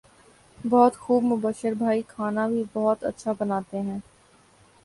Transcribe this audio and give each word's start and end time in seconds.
بہت 0.63 0.95
خوب 0.97 1.23
مبشر 1.25 1.73
بھائی 1.77 2.01
کھانا 2.07 2.47
بھی 2.47 2.63
بہت 2.73 3.03
اچھا 3.03 3.31
بناتے 3.39 3.81
ہیں 3.81 3.99